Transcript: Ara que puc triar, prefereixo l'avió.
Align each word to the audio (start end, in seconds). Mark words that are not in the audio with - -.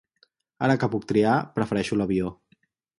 Ara 0.69 0.77
que 0.83 0.89
puc 0.95 1.05
triar, 1.13 1.37
prefereixo 1.61 2.03
l'avió. 2.03 2.37